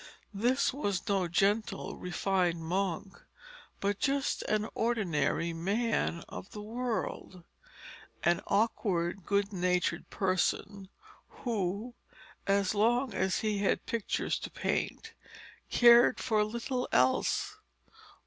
[0.33, 3.21] This was no gentle, refined monk,
[3.79, 7.43] but just an ordinary man of the world
[8.23, 10.89] an awkward, good natured person,
[11.43, 11.93] who,
[12.47, 15.13] as long as he had pictures to paint,
[15.69, 17.57] cared for little else.